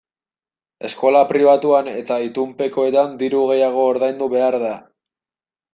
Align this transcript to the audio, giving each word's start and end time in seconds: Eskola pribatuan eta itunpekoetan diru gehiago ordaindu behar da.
Eskola 0.89 1.21
pribatuan 1.33 1.91
eta 1.93 2.19
itunpekoetan 2.29 3.15
diru 3.23 3.45
gehiago 3.53 3.87
ordaindu 3.93 4.35
behar 4.37 4.63
da. 4.67 4.75